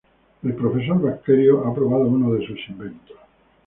El 0.41 0.55
profesor 0.55 0.99
Bacterio 0.99 1.63
ha 1.63 1.75
probado 1.75 2.05
uno 2.05 2.33
de 2.33 2.43
sus 2.47 2.57
inventos. 2.69 3.15